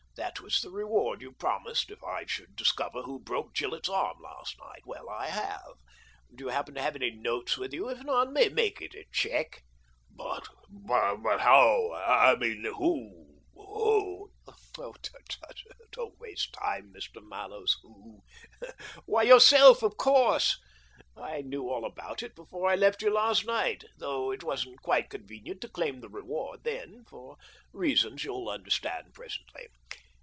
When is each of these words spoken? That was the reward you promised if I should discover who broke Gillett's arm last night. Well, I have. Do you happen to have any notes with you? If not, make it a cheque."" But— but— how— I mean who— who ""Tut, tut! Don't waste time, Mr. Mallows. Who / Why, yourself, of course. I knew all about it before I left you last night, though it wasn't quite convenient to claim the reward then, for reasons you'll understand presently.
That 0.17 0.41
was 0.41 0.59
the 0.61 0.69
reward 0.69 1.21
you 1.21 1.31
promised 1.31 1.89
if 1.89 2.03
I 2.03 2.25
should 2.27 2.55
discover 2.55 3.01
who 3.01 3.17
broke 3.17 3.55
Gillett's 3.55 3.89
arm 3.89 4.19
last 4.21 4.55
night. 4.59 4.81
Well, 4.85 5.09
I 5.09 5.27
have. 5.29 5.77
Do 6.35 6.43
you 6.43 6.49
happen 6.49 6.75
to 6.75 6.81
have 6.81 6.95
any 6.95 7.09
notes 7.09 7.57
with 7.57 7.73
you? 7.73 7.89
If 7.89 8.03
not, 8.03 8.31
make 8.31 8.81
it 8.81 8.93
a 8.93 9.05
cheque."" 9.11 9.63
But— 10.15 10.47
but— 10.69 11.39
how— 11.41 11.93
I 11.93 12.35
mean 12.35 12.65
who— 12.65 13.41
who 13.55 14.31
""Tut, 14.75 15.09
tut! 15.27 15.57
Don't 15.91 16.19
waste 16.19 16.53
time, 16.53 16.93
Mr. 16.93 17.25
Mallows. 17.25 17.77
Who 17.81 18.21
/ 18.63 19.05
Why, 19.05 19.23
yourself, 19.23 19.81
of 19.81 19.97
course. 19.97 20.59
I 21.17 21.41
knew 21.41 21.67
all 21.67 21.85
about 21.85 22.21
it 22.21 22.35
before 22.35 22.69
I 22.69 22.75
left 22.75 23.01
you 23.01 23.11
last 23.11 23.45
night, 23.45 23.85
though 23.97 24.29
it 24.31 24.43
wasn't 24.43 24.81
quite 24.83 25.09
convenient 25.09 25.61
to 25.61 25.69
claim 25.69 25.99
the 26.01 26.09
reward 26.09 26.63
then, 26.63 27.05
for 27.07 27.37
reasons 27.73 28.23
you'll 28.23 28.49
understand 28.49 29.13
presently. 29.13 29.67